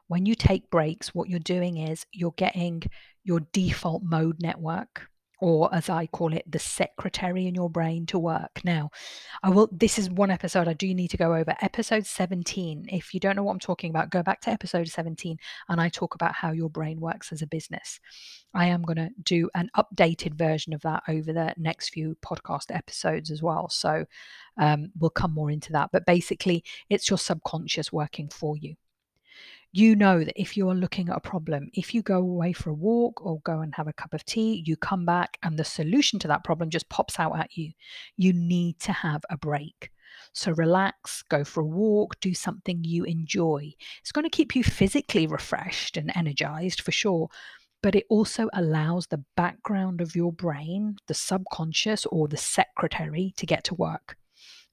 When 0.07 0.25
you 0.25 0.35
take 0.35 0.71
breaks, 0.71 1.15
what 1.15 1.29
you're 1.29 1.39
doing 1.41 1.77
is 1.77 2.07
you're 2.13 2.33
getting 2.37 2.83
your 3.25 3.41
default 3.53 4.03
mode 4.03 4.41
network 4.41 5.09
or 5.41 5.73
as 5.75 5.89
I 5.89 6.07
call 6.07 6.33
it, 6.33 6.51
the 6.51 6.59
secretary 6.59 7.47
in 7.47 7.55
your 7.55 7.71
brain 7.71 8.07
to 8.07 8.19
work. 8.19 8.61
Now, 8.65 8.91
I 9.43 9.51
will 9.51 9.69
this 9.71 9.99
is 9.99 10.11
one 10.11 10.31
episode 10.31 10.69
I 10.69 10.73
do 10.73 10.93
need 10.93 11.09
to 11.09 11.17
go 11.17 11.35
over. 11.35 11.55
Episode 11.61 12.07
17. 12.07 12.87
If 12.91 13.15
you 13.15 13.21
don't 13.21 13.37
know 13.37 13.45
what 13.45 13.53
I'm 13.53 13.59
talking 13.61 13.91
about, 13.91 14.11
go 14.11 14.23
back 14.23 14.41
to 14.43 14.51
episode 14.51 14.89
17 14.89 15.39
and 15.69 15.81
I 15.81 15.89
talk 15.89 16.15
about 16.15 16.35
how 16.35 16.53
your 16.53 16.71
brain 16.71 17.01
works 17.01 17.33
as 17.33 17.43
a 17.43 17.47
business. 17.47 18.01
I 18.55 18.67
am 18.67 18.83
going 18.83 18.97
to 18.97 19.11
do 19.23 19.49
an 19.55 19.71
updated 19.77 20.35
version 20.35 20.73
of 20.73 20.83
that 20.83 21.03
over 21.09 21.33
the 21.33 21.55
next 21.57 21.91
few 21.91 22.17
podcast 22.25 22.75
episodes 22.75 23.31
as 23.31 23.43
well. 23.43 23.69
So 23.69 24.05
um, 24.59 24.91
we'll 24.99 25.11
come 25.11 25.35
more 25.35 25.51
into 25.51 25.73
that. 25.73 25.91
But 25.93 26.07
basically, 26.07 26.65
it's 26.89 27.09
your 27.09 27.19
subconscious 27.19 27.93
working 27.93 28.29
for 28.29 28.57
you 28.57 28.75
you 29.73 29.95
know 29.95 30.25
that 30.25 30.41
if 30.41 30.57
you 30.57 30.69
are 30.71 30.75
looking 30.75 31.09
at 31.09 31.17
a 31.17 31.21
problem, 31.21 31.69
if 31.75 31.95
you 31.95 32.03
go 32.03 32.19
away 32.19 32.53
for 32.53 32.71
a 32.71 32.75
walk 32.75 33.25
or 33.25 33.41
go 33.41 33.61
and 33.61 33.75
have 33.75 33.89
a 33.89 33.93
cup 33.93 34.15
of 34.15 34.25
tea, 34.25 34.63
you 34.67 34.77
come 34.77 35.05
back 35.05 35.39
and 35.43 35.59
the 35.59 35.65
solution 35.65 36.19
to 36.21 36.29
that 36.29 36.45
problem 36.45 36.71
just 36.71 36.89
pops 36.89 37.19
out 37.19 37.39
at 37.39 37.57
you. 37.57 37.73
You 38.17 38.33
need 38.33 38.79
to 38.81 38.93
have 38.93 39.23
a 39.31 39.37
break. 39.37 39.91
So 40.33 40.53
relax, 40.53 41.23
go 41.29 41.45
for 41.45 41.61
a 41.61 41.67
walk, 41.67 42.19
do 42.21 42.33
something 42.33 42.83
you 42.83 43.05
enjoy. 43.05 43.73
It's 44.01 44.13
going 44.13 44.25
to 44.25 44.31
keep 44.31 44.57
you 44.57 44.65
physically 44.65 45.27
refreshed 45.27 45.97
and 45.97 46.13
energized 46.17 46.81
for 46.81 46.93
sure, 46.93 47.29
but 47.83 47.95
it 47.95 48.07
also 48.09 48.49
allows 48.55 49.07
the 49.07 49.23
background 49.37 50.01
of 50.01 50.17
your 50.17 50.33
brain, 50.33 50.97
the 51.07 51.15
subconscious 51.15 52.07
or 52.07 52.27
the 52.27 52.37
secretary, 52.37 53.35
to 53.37 53.47
get 53.47 53.65
to 53.65 53.75
work. 53.75 54.17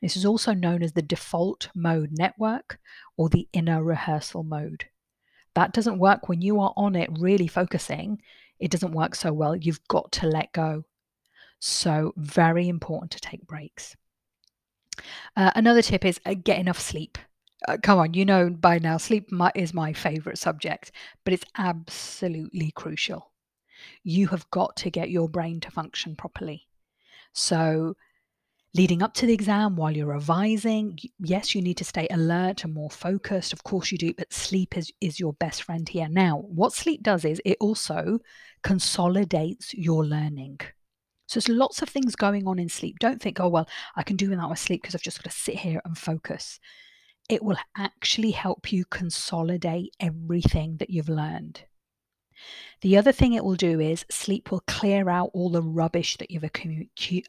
This 0.01 0.17
is 0.17 0.25
also 0.25 0.53
known 0.53 0.83
as 0.83 0.93
the 0.93 1.01
default 1.01 1.69
mode 1.73 2.11
network 2.11 2.79
or 3.17 3.29
the 3.29 3.47
inner 3.53 3.83
rehearsal 3.83 4.43
mode. 4.43 4.85
That 5.55 5.73
doesn't 5.73 5.99
work 5.99 6.27
when 6.27 6.41
you 6.41 6.59
are 6.59 6.73
on 6.75 6.95
it 6.95 7.09
really 7.17 7.47
focusing. 7.47 8.21
It 8.59 8.71
doesn't 8.71 8.91
work 8.91 9.15
so 9.15 9.31
well. 9.33 9.55
You've 9.55 9.85
got 9.87 10.11
to 10.13 10.27
let 10.27 10.51
go. 10.51 10.83
So, 11.59 12.13
very 12.17 12.67
important 12.67 13.11
to 13.11 13.19
take 13.19 13.47
breaks. 13.47 13.95
Uh, 15.35 15.51
another 15.55 15.81
tip 15.81 16.05
is 16.05 16.19
uh, 16.25 16.35
get 16.35 16.59
enough 16.59 16.79
sleep. 16.79 17.17
Uh, 17.67 17.77
come 17.81 17.97
on, 17.97 18.13
you 18.13 18.25
know 18.25 18.49
by 18.49 18.77
now, 18.79 18.97
sleep 18.97 19.31
my, 19.31 19.51
is 19.55 19.73
my 19.73 19.93
favorite 19.93 20.37
subject, 20.37 20.91
but 21.23 21.33
it's 21.33 21.45
absolutely 21.57 22.71
crucial. 22.71 23.31
You 24.03 24.27
have 24.27 24.49
got 24.51 24.75
to 24.77 24.89
get 24.89 25.09
your 25.09 25.29
brain 25.29 25.59
to 25.61 25.71
function 25.71 26.15
properly. 26.15 26.67
So, 27.33 27.95
leading 28.75 29.01
up 29.01 29.13
to 29.13 29.25
the 29.25 29.33
exam, 29.33 29.77
while 29.77 29.95
you're 29.95 30.05
revising, 30.05 30.99
yes, 31.19 31.55
you 31.55 31.61
need 31.61 31.77
to 31.77 31.85
stay 31.85 32.07
alert 32.11 32.65
and 32.65 32.73
more 32.73 32.89
focused. 32.89 33.53
Of 33.53 33.63
course, 33.63 33.89
you 33.89 33.97
do, 33.97 34.13
but 34.13 34.33
sleep 34.33 34.75
is, 34.75 34.91
is 34.99 35.17
your 35.17 35.31
best 35.33 35.63
friend 35.63 35.87
here. 35.87 36.09
Now, 36.09 36.39
what 36.39 36.73
sleep 36.73 37.01
does 37.01 37.23
is 37.23 37.41
it 37.45 37.57
also 37.61 38.19
consolidates 38.63 39.73
your 39.73 40.05
learning. 40.05 40.59
So 41.27 41.39
there's 41.39 41.57
lots 41.57 41.81
of 41.81 41.87
things 41.87 42.15
going 42.17 42.47
on 42.47 42.59
in 42.59 42.67
sleep. 42.67 42.99
Don't 42.99 43.21
think, 43.21 43.39
oh, 43.39 43.47
well, 43.47 43.67
I 43.95 44.03
can 44.03 44.17
do 44.17 44.29
without 44.29 44.49
my 44.49 44.55
sleep 44.55 44.81
because 44.81 44.93
I've 44.93 45.01
just 45.01 45.23
got 45.23 45.31
to 45.31 45.37
sit 45.37 45.55
here 45.55 45.81
and 45.85 45.97
focus. 45.97 46.59
It 47.29 47.41
will 47.41 47.57
actually 47.77 48.31
help 48.31 48.73
you 48.73 48.83
consolidate 48.85 49.95
everything 50.01 50.77
that 50.77 50.89
you've 50.89 51.09
learned. 51.09 51.63
The 52.81 52.97
other 52.97 53.11
thing 53.11 53.33
it 53.33 53.43
will 53.43 53.55
do 53.55 53.79
is 53.79 54.05
sleep 54.09 54.51
will 54.51 54.63
clear 54.67 55.09
out 55.09 55.31
all 55.33 55.49
the 55.49 55.61
rubbish 55.61 56.17
that 56.17 56.31
you've 56.31 56.43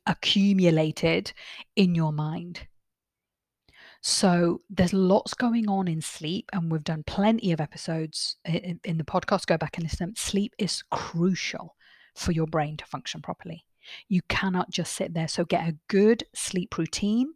accumulated 0.06 1.32
in 1.74 1.94
your 1.94 2.12
mind. 2.12 2.66
So 4.02 4.60
there's 4.70 4.92
lots 4.92 5.34
going 5.34 5.68
on 5.68 5.88
in 5.88 6.00
sleep, 6.00 6.50
and 6.52 6.70
we've 6.70 6.84
done 6.84 7.02
plenty 7.04 7.50
of 7.52 7.60
episodes 7.60 8.36
in, 8.44 8.78
in, 8.84 8.98
the 8.98 9.04
podcast. 9.04 9.46
Go 9.46 9.56
back 9.56 9.78
and 9.78 9.84
listen. 9.84 10.14
Sleep 10.14 10.54
is 10.58 10.82
crucial 10.90 11.74
for 12.14 12.32
your 12.32 12.46
brain 12.46 12.76
to 12.76 12.84
function 12.84 13.20
properly. 13.20 13.64
You 14.08 14.22
cannot 14.28 14.70
just 14.70 14.92
sit 14.92 15.14
there. 15.14 15.28
So 15.28 15.44
get 15.44 15.68
a 15.68 15.76
good 15.88 16.24
sleep 16.34 16.78
routine. 16.78 17.32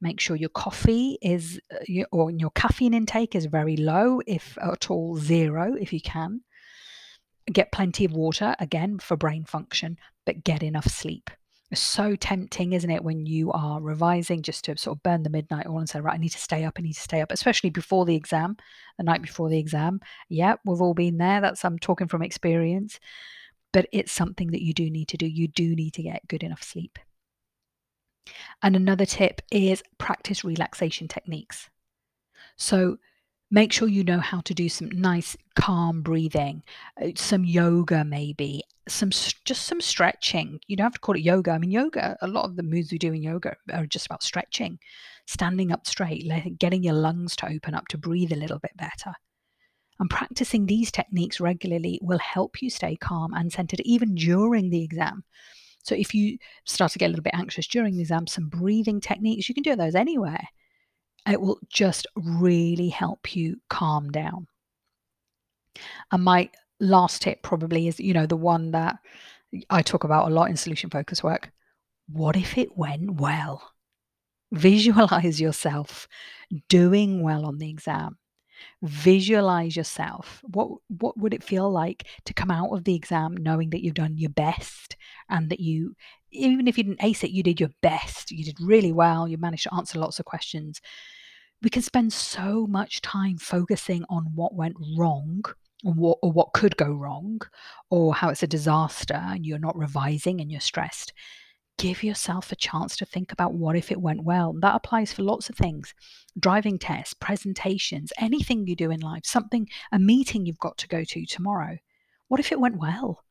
Make 0.00 0.20
sure 0.20 0.36
your 0.36 0.50
coffee 0.50 1.18
is, 1.22 1.60
uh, 1.70 2.04
or 2.12 2.30
your 2.30 2.50
caffeine 2.50 2.94
intake 2.94 3.34
is 3.34 3.46
very 3.46 3.76
low, 3.76 4.20
if 4.26 4.56
at 4.58 4.90
all 4.90 5.16
zero, 5.16 5.74
if 5.74 5.92
you 5.92 6.00
can. 6.00 6.42
Get 7.52 7.72
plenty 7.72 8.04
of 8.04 8.12
water, 8.12 8.56
again, 8.58 8.98
for 8.98 9.16
brain 9.16 9.44
function, 9.44 9.98
but 10.24 10.44
get 10.44 10.62
enough 10.62 10.86
sleep. 10.86 11.30
It's 11.70 11.80
so 11.80 12.14
tempting, 12.14 12.74
isn't 12.74 12.90
it, 12.90 13.02
when 13.02 13.26
you 13.26 13.50
are 13.50 13.80
revising 13.80 14.42
just 14.42 14.64
to 14.66 14.76
sort 14.76 14.98
of 14.98 15.02
burn 15.02 15.24
the 15.24 15.30
midnight 15.30 15.66
oil 15.66 15.78
and 15.78 15.88
say, 15.88 16.00
right, 16.00 16.14
I 16.14 16.18
need 16.18 16.30
to 16.30 16.38
stay 16.38 16.64
up, 16.64 16.74
I 16.78 16.82
need 16.82 16.92
to 16.92 17.00
stay 17.00 17.20
up, 17.20 17.32
especially 17.32 17.70
before 17.70 18.04
the 18.04 18.14
exam, 18.14 18.56
the 18.98 19.04
night 19.04 19.20
before 19.20 19.48
the 19.48 19.58
exam. 19.58 20.00
Yeah, 20.28 20.54
we've 20.64 20.80
all 20.80 20.94
been 20.94 21.18
there. 21.18 21.40
That's 21.40 21.64
I'm 21.64 21.78
talking 21.78 22.06
from 22.06 22.22
experience. 22.22 23.00
But 23.72 23.88
it's 23.92 24.12
something 24.12 24.52
that 24.52 24.62
you 24.62 24.72
do 24.74 24.88
need 24.88 25.08
to 25.08 25.16
do. 25.16 25.26
You 25.26 25.48
do 25.48 25.74
need 25.74 25.94
to 25.94 26.02
get 26.02 26.28
good 26.28 26.44
enough 26.44 26.62
sleep. 26.62 26.98
And 28.62 28.76
another 28.76 29.04
tip 29.04 29.42
is 29.50 29.82
practice 29.98 30.44
relaxation 30.44 31.08
techniques. 31.08 31.68
So 32.56 32.98
make 33.50 33.72
sure 33.72 33.88
you 33.88 34.04
know 34.04 34.20
how 34.20 34.40
to 34.40 34.54
do 34.54 34.68
some 34.68 34.90
nice 34.90 35.36
calm 35.54 36.02
breathing 36.02 36.62
uh, 37.02 37.08
some 37.14 37.44
yoga 37.44 38.04
maybe 38.04 38.62
some 38.88 39.10
just 39.10 39.66
some 39.66 39.80
stretching. 39.80 40.60
You 40.66 40.76
don't 40.76 40.84
have 40.84 40.94
to 40.94 41.00
call 41.00 41.16
it 41.16 41.22
yoga. 41.22 41.52
I 41.52 41.58
mean 41.58 41.70
yoga 41.70 42.16
a 42.20 42.28
lot 42.28 42.44
of 42.44 42.56
the 42.56 42.62
moves 42.62 42.92
we 42.92 42.98
do 42.98 43.12
in 43.12 43.22
yoga 43.22 43.56
are 43.72 43.86
just 43.86 44.06
about 44.06 44.22
stretching 44.22 44.78
standing 45.26 45.72
up 45.72 45.86
straight 45.86 46.24
getting 46.58 46.84
your 46.84 46.94
lungs 46.94 47.34
to 47.36 47.48
open 47.48 47.74
up 47.74 47.88
to 47.88 47.98
breathe 47.98 48.32
a 48.32 48.36
little 48.36 48.58
bit 48.58 48.76
better. 48.76 49.12
And 49.98 50.10
practicing 50.10 50.66
these 50.66 50.92
techniques 50.92 51.40
regularly 51.40 51.98
will 52.02 52.18
help 52.18 52.60
you 52.60 52.68
stay 52.70 52.96
calm 52.96 53.32
and 53.34 53.50
centered 53.52 53.80
even 53.80 54.14
during 54.14 54.70
the 54.70 54.84
exam. 54.84 55.24
So 55.82 55.94
if 55.94 56.14
you 56.14 56.38
start 56.64 56.92
to 56.92 56.98
get 56.98 57.06
a 57.06 57.08
little 57.08 57.22
bit 57.22 57.34
anxious 57.34 57.66
during 57.66 57.94
the 57.96 58.02
exam 58.02 58.26
some 58.26 58.48
breathing 58.48 59.00
techniques 59.00 59.48
you 59.48 59.54
can 59.54 59.62
do 59.62 59.74
those 59.76 59.94
anywhere 59.94 60.46
it 61.26 61.40
will 61.40 61.58
just 61.68 62.06
really 62.14 62.88
help 62.88 63.34
you 63.34 63.56
calm 63.68 64.10
down. 64.10 64.46
And 66.12 66.22
my 66.22 66.50
last 66.80 67.22
tip 67.22 67.42
probably 67.42 67.88
is, 67.88 67.98
you 67.98 68.14
know, 68.14 68.26
the 68.26 68.36
one 68.36 68.70
that 68.70 68.98
I 69.70 69.82
talk 69.82 70.04
about 70.04 70.28
a 70.28 70.34
lot 70.34 70.50
in 70.50 70.56
solution 70.56 70.90
focus 70.90 71.22
work. 71.22 71.50
What 72.08 72.36
if 72.36 72.56
it 72.56 72.76
went 72.76 73.20
well? 73.20 73.72
Visualize 74.52 75.40
yourself 75.40 76.06
doing 76.68 77.22
well 77.22 77.44
on 77.44 77.58
the 77.58 77.68
exam. 77.68 78.16
Visualize 78.82 79.76
yourself. 79.76 80.40
What 80.44 80.70
what 80.88 81.18
would 81.18 81.34
it 81.34 81.42
feel 81.42 81.70
like 81.70 82.06
to 82.24 82.32
come 82.32 82.50
out 82.50 82.70
of 82.70 82.84
the 82.84 82.94
exam 82.94 83.36
knowing 83.36 83.70
that 83.70 83.82
you've 83.82 83.94
done 83.94 84.16
your 84.16 84.30
best 84.30 84.96
and 85.28 85.50
that 85.50 85.60
you 85.60 85.94
even 86.30 86.68
if 86.68 86.78
you 86.78 86.84
didn't 86.84 87.02
ace 87.02 87.24
it, 87.24 87.32
you 87.32 87.42
did 87.42 87.60
your 87.60 87.70
best. 87.82 88.30
You 88.30 88.44
did 88.44 88.58
really 88.60 88.92
well. 88.92 89.28
You 89.28 89.36
managed 89.36 89.64
to 89.64 89.74
answer 89.74 89.98
lots 89.98 90.20
of 90.20 90.24
questions 90.24 90.80
we 91.62 91.70
can 91.70 91.82
spend 91.82 92.12
so 92.12 92.66
much 92.66 93.00
time 93.00 93.38
focusing 93.38 94.04
on 94.08 94.24
what 94.34 94.54
went 94.54 94.76
wrong 94.96 95.44
or 95.84 95.92
what, 95.92 96.18
or 96.22 96.32
what 96.32 96.52
could 96.52 96.76
go 96.76 96.92
wrong 96.92 97.40
or 97.90 98.14
how 98.14 98.28
it's 98.28 98.42
a 98.42 98.46
disaster 98.46 99.14
and 99.14 99.46
you're 99.46 99.58
not 99.58 99.76
revising 99.76 100.40
and 100.40 100.50
you're 100.50 100.60
stressed 100.60 101.12
give 101.78 102.02
yourself 102.02 102.52
a 102.52 102.56
chance 102.56 102.96
to 102.96 103.04
think 103.04 103.32
about 103.32 103.54
what 103.54 103.76
if 103.76 103.90
it 103.90 104.00
went 104.00 104.24
well. 104.24 104.54
That 104.60 104.74
applies 104.74 105.12
for 105.12 105.22
lots 105.22 105.48
of 105.48 105.56
things 105.56 105.94
driving 106.38 106.78
tests, 106.78 107.14
presentations, 107.14 108.12
anything 108.18 108.66
you 108.66 108.76
do 108.76 108.90
in 108.90 109.00
life, 109.00 109.24
something, 109.24 109.68
a 109.92 109.98
meeting 109.98 110.46
you've 110.46 110.58
got 110.58 110.76
to 110.78 110.88
go 110.88 111.04
to 111.04 111.26
tomorrow. 111.26 111.78
What 112.28 112.40
if 112.40 112.52
it 112.52 112.60
went 112.60 112.78
well? 112.78 113.22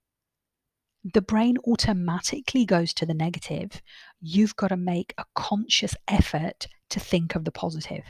The 1.14 1.22
brain 1.22 1.58
automatically 1.68 2.66
goes 2.66 2.94
to 2.96 3.06
the 3.06 3.14
negative. 3.14 3.82
You've 4.22 4.56
got 4.56 4.70
to 4.70 4.78
make 4.78 5.14
a 5.18 5.26
conscious 5.36 5.96
effort 6.08 6.68
to 6.96 7.00
think 7.02 7.36
of 7.36 7.44
the 7.44 7.52
positive. 7.52 8.04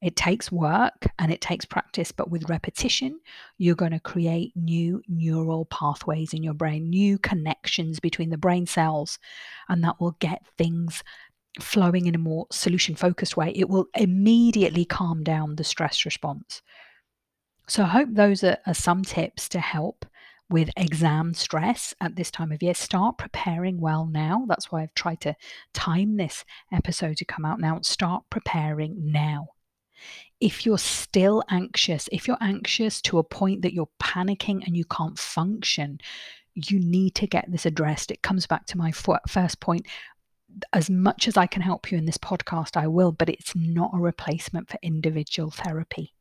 It 0.00 0.16
takes 0.16 0.50
work 0.50 1.06
and 1.18 1.30
it 1.30 1.42
takes 1.42 1.66
practice, 1.66 2.10
but 2.10 2.30
with 2.30 2.48
repetition, 2.48 3.20
you're 3.58 3.74
going 3.74 3.92
to 3.92 4.00
create 4.00 4.56
new 4.56 5.02
neural 5.08 5.66
pathways 5.66 6.32
in 6.32 6.42
your 6.42 6.54
brain, 6.54 6.88
new 6.88 7.18
connections 7.18 8.00
between 8.00 8.30
the 8.30 8.38
brain 8.38 8.64
cells, 8.64 9.18
and 9.68 9.84
that 9.84 10.00
will 10.00 10.16
get 10.18 10.42
things 10.56 11.04
flowing 11.60 12.06
in 12.06 12.14
a 12.14 12.18
more 12.18 12.46
solution 12.50 12.94
focused 12.94 13.36
way. 13.36 13.52
It 13.54 13.68
will 13.68 13.88
immediately 13.94 14.86
calm 14.86 15.22
down 15.22 15.56
the 15.56 15.64
stress 15.64 16.06
response. 16.06 16.62
So, 17.68 17.82
I 17.82 17.88
hope 17.88 18.08
those 18.10 18.42
are, 18.42 18.56
are 18.66 18.74
some 18.74 19.02
tips 19.02 19.50
to 19.50 19.60
help 19.60 20.06
with 20.50 20.68
exam 20.76 21.32
stress 21.32 21.94
at 22.00 22.16
this 22.16 22.30
time 22.30 22.52
of 22.52 22.62
year. 22.62 22.74
Start 22.74 23.16
preparing 23.18 23.80
well 23.80 24.06
now. 24.06 24.44
That's 24.48 24.70
why 24.70 24.82
I've 24.82 24.94
tried 24.94 25.20
to 25.22 25.36
time 25.72 26.16
this 26.16 26.44
episode 26.72 27.16
to 27.18 27.24
come 27.24 27.44
out 27.44 27.60
now. 27.60 27.78
Start 27.82 28.24
preparing 28.30 29.12
now. 29.12 29.48
If 30.40 30.66
you're 30.66 30.78
still 30.78 31.44
anxious, 31.50 32.08
if 32.10 32.26
you're 32.26 32.36
anxious 32.40 33.00
to 33.02 33.18
a 33.18 33.24
point 33.24 33.62
that 33.62 33.72
you're 33.72 33.90
panicking 34.02 34.66
and 34.66 34.76
you 34.76 34.84
can't 34.86 35.18
function, 35.18 35.98
you 36.54 36.80
need 36.80 37.14
to 37.16 37.26
get 37.26 37.50
this 37.50 37.66
addressed. 37.66 38.10
It 38.10 38.22
comes 38.22 38.46
back 38.46 38.66
to 38.66 38.78
my 38.78 38.90
first 38.92 39.60
point. 39.60 39.86
As 40.72 40.90
much 40.90 41.28
as 41.28 41.36
I 41.36 41.46
can 41.46 41.62
help 41.62 41.92
you 41.92 41.98
in 41.98 42.06
this 42.06 42.18
podcast, 42.18 42.76
I 42.76 42.88
will, 42.88 43.12
but 43.12 43.28
it's 43.28 43.54
not 43.54 43.92
a 43.94 43.98
replacement 43.98 44.68
for 44.68 44.78
individual 44.82 45.52
therapy. 45.52 46.12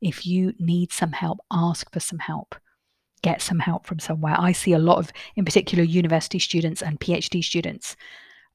If 0.00 0.24
you 0.24 0.54
need 0.60 0.92
some 0.92 1.12
help, 1.12 1.40
ask 1.50 1.92
for 1.92 1.98
some 1.98 2.20
help 2.20 2.54
get 3.22 3.40
some 3.40 3.58
help 3.58 3.86
from 3.86 3.98
somewhere. 3.98 4.36
I 4.38 4.52
see 4.52 4.72
a 4.72 4.78
lot 4.78 4.98
of, 4.98 5.12
in 5.36 5.44
particular, 5.44 5.84
university 5.84 6.38
students 6.38 6.82
and 6.82 7.00
PhD 7.00 7.42
students 7.42 7.96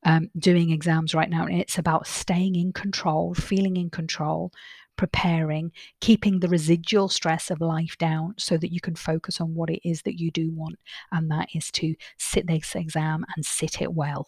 um, 0.03 0.29
doing 0.37 0.71
exams 0.71 1.15
right 1.15 1.29
now. 1.29 1.45
And 1.45 1.59
it's 1.59 1.77
about 1.77 2.07
staying 2.07 2.55
in 2.55 2.73
control, 2.73 3.33
feeling 3.33 3.77
in 3.77 3.89
control, 3.89 4.51
preparing, 4.97 5.71
keeping 6.01 6.39
the 6.39 6.49
residual 6.49 7.07
stress 7.07 7.49
of 7.49 7.61
life 7.61 7.97
down 7.97 8.33
so 8.37 8.57
that 8.57 8.73
you 8.73 8.81
can 8.81 8.95
focus 8.95 9.39
on 9.39 9.55
what 9.55 9.69
it 9.69 9.87
is 9.87 10.01
that 10.03 10.19
you 10.19 10.31
do 10.31 10.51
want. 10.51 10.77
And 11.11 11.31
that 11.31 11.49
is 11.53 11.71
to 11.71 11.95
sit 12.17 12.47
this 12.47 12.75
exam 12.75 13.25
and 13.35 13.45
sit 13.45 13.81
it 13.81 13.93
well. 13.93 14.27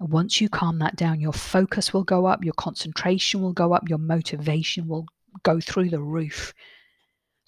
Once 0.00 0.40
you 0.40 0.48
calm 0.48 0.78
that 0.78 0.96
down, 0.96 1.20
your 1.20 1.32
focus 1.32 1.92
will 1.92 2.04
go 2.04 2.24
up, 2.24 2.42
your 2.42 2.54
concentration 2.54 3.42
will 3.42 3.52
go 3.52 3.74
up, 3.74 3.88
your 3.88 3.98
motivation 3.98 4.88
will 4.88 5.04
go 5.42 5.60
through 5.60 5.90
the 5.90 6.00
roof. 6.00 6.54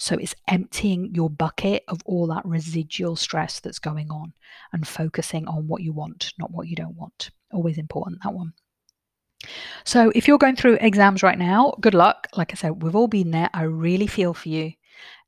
So 0.02 0.16
it's 0.16 0.35
emptying 0.49 1.14
your 1.14 1.30
bucket 1.30 1.85
of 1.87 2.00
all 2.04 2.26
that 2.26 2.44
residual 2.44 3.14
stress 3.14 3.61
that's 3.61 3.78
going 3.78 4.11
on 4.11 4.32
and 4.73 4.85
focusing 4.85 5.47
on 5.47 5.68
what 5.68 5.80
you 5.80 5.92
want, 5.92 6.32
not 6.40 6.50
what 6.50 6.66
you 6.66 6.75
don't 6.75 6.97
want. 6.97 7.30
Always 7.52 7.78
important, 7.78 8.18
that 8.25 8.35
one. 8.35 8.52
So 9.85 10.11
if 10.16 10.26
you're 10.26 10.38
going 10.38 10.56
through 10.56 10.78
exams 10.80 11.23
right 11.23 11.38
now, 11.38 11.75
good 11.80 11.94
luck. 11.94 12.26
Like 12.37 12.50
I 12.50 12.56
said, 12.56 12.82
we've 12.82 12.97
all 12.97 13.06
been 13.06 13.30
there. 13.30 13.49
I 13.54 13.62
really 13.62 14.09
feel 14.09 14.35
for 14.35 14.49
you. 14.49 14.73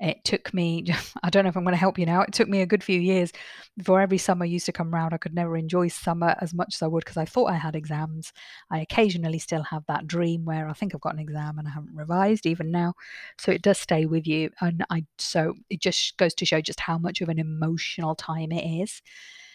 It 0.00 0.24
took 0.24 0.52
me, 0.52 0.86
I 1.22 1.30
don't 1.30 1.44
know 1.44 1.48
if 1.48 1.56
I'm 1.56 1.64
going 1.64 1.74
to 1.74 1.78
help 1.78 1.98
you 1.98 2.06
now. 2.06 2.22
It 2.22 2.32
took 2.32 2.48
me 2.48 2.60
a 2.60 2.66
good 2.66 2.82
few 2.82 3.00
years 3.00 3.32
before 3.76 4.00
every 4.00 4.18
summer 4.18 4.44
used 4.44 4.66
to 4.66 4.72
come 4.72 4.92
round. 4.92 5.14
I 5.14 5.18
could 5.18 5.34
never 5.34 5.56
enjoy 5.56 5.88
summer 5.88 6.34
as 6.40 6.54
much 6.54 6.74
as 6.74 6.82
I 6.82 6.86
would 6.86 7.04
because 7.04 7.16
I 7.16 7.24
thought 7.24 7.50
I 7.50 7.56
had 7.56 7.76
exams. 7.76 8.32
I 8.70 8.80
occasionally 8.80 9.38
still 9.38 9.62
have 9.62 9.84
that 9.86 10.06
dream 10.06 10.44
where 10.44 10.68
I 10.68 10.72
think 10.72 10.94
I've 10.94 11.00
got 11.00 11.14
an 11.14 11.20
exam 11.20 11.58
and 11.58 11.68
I 11.68 11.70
haven't 11.70 11.94
revised 11.94 12.46
even 12.46 12.70
now. 12.70 12.94
So 13.38 13.52
it 13.52 13.62
does 13.62 13.78
stay 13.78 14.06
with 14.06 14.26
you. 14.26 14.50
And 14.60 14.84
I, 14.90 15.04
so 15.18 15.54
it 15.70 15.80
just 15.80 16.16
goes 16.16 16.34
to 16.34 16.46
show 16.46 16.60
just 16.60 16.80
how 16.80 16.98
much 16.98 17.20
of 17.20 17.28
an 17.28 17.38
emotional 17.38 18.14
time 18.14 18.52
it 18.52 18.82
is, 18.82 19.02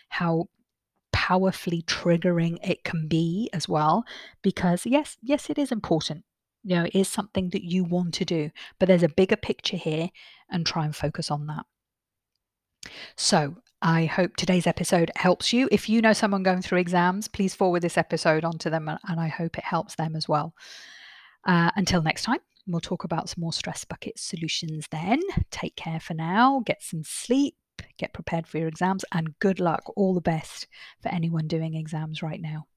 how 0.10 0.48
powerfully 1.12 1.82
triggering 1.84 2.58
it 2.64 2.84
can 2.84 3.08
be 3.08 3.50
as 3.52 3.68
well 3.68 4.04
because 4.42 4.86
yes 4.86 5.18
yes 5.22 5.50
it 5.50 5.58
is 5.58 5.72
important 5.72 6.24
you 6.70 6.76
know, 6.76 6.88
is 6.94 7.08
something 7.08 7.50
that 7.50 7.64
you 7.64 7.84
want 7.84 8.14
to 8.14 8.26
do, 8.26 8.52
but 8.78 8.88
there's 8.88 9.02
a 9.02 9.10
bigger 9.10 9.36
picture 9.36 9.76
here 9.76 10.10
and 10.52 10.68
try 10.68 10.86
and 10.86 10.96
focus 10.96 11.32
on 11.32 11.48
that. 11.48 11.66
So, 13.18 13.56
I 13.82 14.06
hope 14.06 14.36
today's 14.36 14.68
episode 14.68 15.10
helps 15.16 15.52
you. 15.52 15.68
If 15.72 15.90
you 15.90 16.00
know 16.00 16.14
someone 16.14 16.44
going 16.44 16.62
through 16.62 16.78
exams, 16.78 17.28
please 17.28 17.56
forward 17.56 17.82
this 17.82 17.98
episode 17.98 18.46
onto 18.46 18.70
them, 18.70 18.88
and 18.88 19.20
I 19.20 19.30
hope 19.30 19.58
it 19.58 19.64
helps 19.64 19.96
them 19.96 20.16
as 20.16 20.30
well. 20.30 20.54
Uh, 21.44 21.72
until 21.76 22.04
next 22.04 22.22
time, 22.22 22.40
we'll 22.68 22.82
talk 22.82 23.04
about 23.04 23.30
some 23.30 23.42
more 23.42 23.54
stress 23.54 23.84
bucket 23.84 24.20
solutions 24.20 24.86
then. 24.92 25.22
Take 25.50 25.76
care 25.76 26.00
for 26.00 26.14
now, 26.14 26.62
get 26.66 26.84
some 26.84 27.04
sleep, 27.04 27.56
get 27.98 28.14
prepared 28.14 28.46
for 28.46 28.60
your 28.60 28.68
exams, 28.68 29.04
and 29.12 29.40
good 29.40 29.60
luck. 29.60 29.84
All 29.96 30.14
the 30.14 30.22
best 30.22 30.68
for 31.02 31.10
anyone 31.10 31.48
doing 31.48 31.74
exams 31.74 32.22
right 32.22 32.42
now. 32.42 32.68